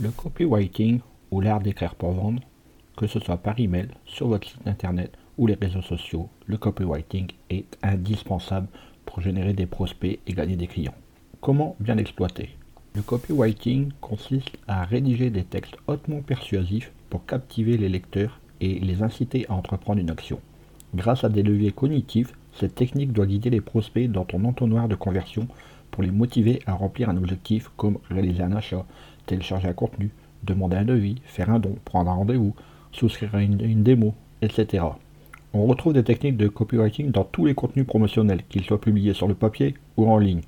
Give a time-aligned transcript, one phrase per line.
[0.00, 2.40] Le copywriting ou l'art d'écrire pour vendre,
[2.96, 7.26] que ce soit par email, sur votre site internet ou les réseaux sociaux, le copywriting
[7.50, 8.68] est indispensable
[9.04, 10.94] pour générer des prospects et gagner des clients.
[11.42, 12.56] Comment bien l'exploiter?
[12.94, 19.02] Le copywriting consiste à rédiger des textes hautement persuasifs pour captiver les lecteurs et les
[19.02, 20.40] inciter à entreprendre une action.
[20.94, 24.94] Grâce à des leviers cognitifs, cette technique doit guider les prospects dans ton entonnoir de
[24.94, 25.48] conversion
[25.90, 28.86] pour les motiver à remplir un objectif comme réaliser un achat,
[29.26, 30.10] télécharger un contenu,
[30.42, 32.54] demander un devis, faire un don, prendre un rendez-vous,
[32.92, 34.84] souscrire à une, démo, etc.
[35.54, 39.28] On retrouve des techniques de copywriting dans tous les contenus promotionnels, qu'ils soient publiés sur
[39.28, 40.40] le papier ou en ligne.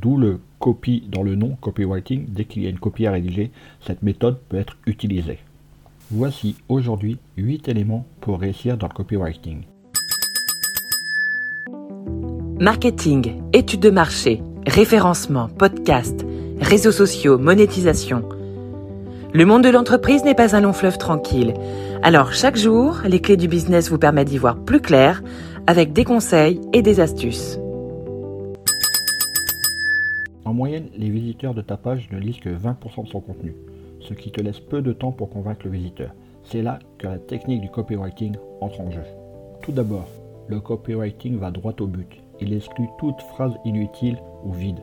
[0.00, 2.26] D'où le copy dans le nom copywriting.
[2.28, 5.38] Dès qu'il y a une copie à rédiger, cette méthode peut être utilisée.
[6.10, 9.62] Voici aujourd'hui 8 éléments pour réussir dans le copywriting.
[12.60, 16.24] Marketing, études de marché, référencement, podcast,
[16.62, 18.22] réseaux sociaux, monétisation.
[19.34, 21.54] Le monde de l'entreprise n'est pas un long fleuve tranquille.
[22.02, 25.22] Alors chaque jour, les clés du business vous permettent d'y voir plus clair
[25.66, 27.58] avec des conseils et des astuces.
[30.44, 33.54] En moyenne, les visiteurs de ta page ne lisent que 20% de son contenu,
[34.00, 36.10] ce qui te laisse peu de temps pour convaincre le visiteur.
[36.44, 39.04] C'est là que la technique du copywriting entre en jeu.
[39.62, 40.08] Tout d'abord,
[40.48, 42.20] le copywriting va droit au but.
[42.40, 44.80] Il exclut toute phrase inutile ou vide.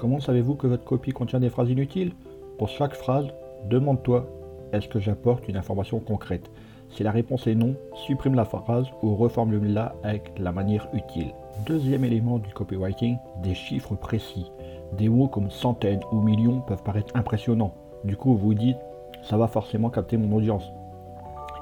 [0.00, 2.14] Comment savez-vous que votre copie contient des phrases inutiles?
[2.56, 3.26] Pour chaque phrase,
[3.68, 4.26] demande-toi
[4.72, 6.50] est-ce que j'apporte une information concrète?
[6.88, 7.74] Si la réponse est non,
[8.06, 11.34] supprime la phrase ou reformule-la avec la manière utile.
[11.66, 14.50] Deuxième élément du copywriting, des chiffres précis.
[14.96, 17.74] Des mots comme centaines ou millions peuvent paraître impressionnants.
[18.04, 18.78] Du coup, vous dites
[19.22, 20.72] ça va forcément capter mon audience.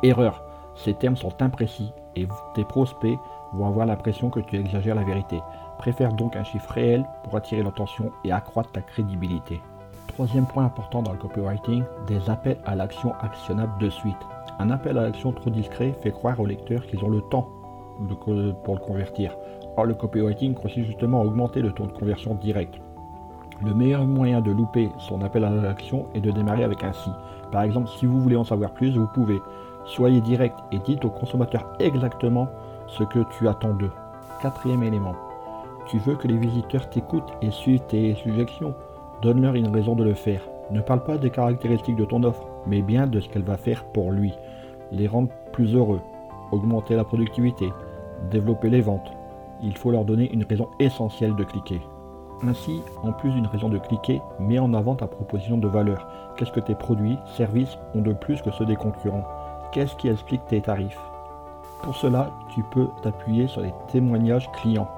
[0.05, 0.45] Erreur,
[0.77, 3.19] ces termes sont imprécis et tes prospects
[3.53, 5.41] vont avoir l'impression que tu exagères la vérité.
[5.79, 9.61] Préfère donc un chiffre réel pour attirer l'attention et accroître ta crédibilité.
[10.09, 14.17] Troisième point important dans le copywriting, des appels à l'action actionnable de suite.
[14.59, 17.49] Un appel à l'action trop discret fait croire aux lecteurs qu'ils ont le temps
[18.65, 19.37] pour le convertir.
[19.77, 22.75] Or, le copywriting consiste justement à augmenter le taux de conversion direct.
[23.65, 27.11] Le meilleur moyen de louper son appel à l'action est de démarrer avec un si.
[27.53, 29.41] Par exemple, si vous voulez en savoir plus, vous pouvez.
[29.85, 32.49] Soyez direct et dites au consommateur exactement
[32.89, 33.93] ce que tu attends d'eux.
[34.43, 35.15] Quatrième élément,
[35.89, 38.75] tu veux que les visiteurs t'écoutent et suivent tes suggestions.
[39.23, 40.43] Donne-leur une raison de le faire.
[40.71, 43.85] Ne parle pas des caractéristiques de ton offre, mais bien de ce qu'elle va faire
[43.87, 44.35] pour lui.
[44.93, 46.01] Les rendre plus heureux,
[46.53, 47.73] augmenter la productivité,
[48.31, 49.13] développer les ventes.
[49.63, 51.81] Il faut leur donner une raison essentielle de cliquer.
[52.47, 56.07] Ainsi, en plus d'une raison de cliquer, mets en avant ta proposition de valeur.
[56.37, 59.25] Qu'est-ce que tes produits, services ont de plus que ceux des concurrents?
[59.73, 61.01] Qu'est-ce qui explique tes tarifs?
[61.83, 64.89] Pour cela, tu peux t'appuyer sur les témoignages clients.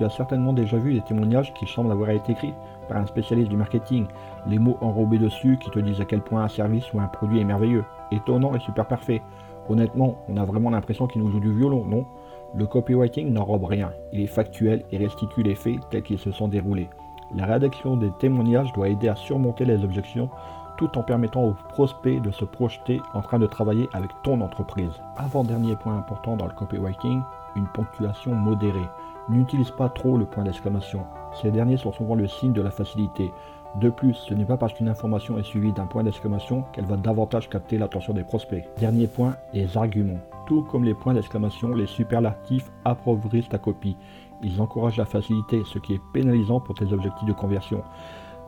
[0.00, 2.54] Tu as certainement déjà vu des témoignages qui semblent avoir été écrits
[2.88, 4.06] par un spécialiste du marketing,
[4.46, 7.38] les mots enrobés dessus qui te disent à quel point un service ou un produit
[7.38, 9.20] est merveilleux, étonnant et super parfait.
[9.68, 12.06] Honnêtement, on a vraiment l'impression qu'il nous joue du violon, non?
[12.54, 16.48] Le copywriting n'enrobe rien, il est factuel et restitue les faits tels qu'ils se sont
[16.48, 16.88] déroulés.
[17.36, 20.30] La rédaction des témoignages doit aider à surmonter les objections
[20.78, 25.02] tout en permettant aux prospects de se projeter en train de travailler avec ton entreprise.
[25.18, 27.20] Avant-dernier point important dans le copywriting,
[27.54, 28.88] une ponctuation modérée.
[29.30, 31.04] N'utilise pas trop le point d'exclamation.
[31.40, 33.30] Ces derniers sont souvent le signe de la facilité.
[33.76, 36.96] De plus, ce n'est pas parce qu'une information est suivie d'un point d'exclamation qu'elle va
[36.96, 38.64] davantage capter l'attention des prospects.
[38.78, 40.18] Dernier point, les arguments.
[40.46, 43.96] Tout comme les points d'exclamation, les superlatifs appauvrissent ta copie.
[44.42, 47.84] Ils encouragent la facilité, ce qui est pénalisant pour tes objectifs de conversion.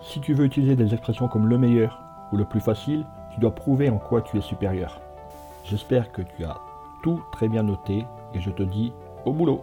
[0.00, 3.54] Si tu veux utiliser des expressions comme le meilleur ou le plus facile, tu dois
[3.54, 5.00] prouver en quoi tu es supérieur.
[5.62, 6.56] J'espère que tu as
[7.04, 8.04] tout très bien noté
[8.34, 8.92] et je te dis
[9.24, 9.62] au boulot.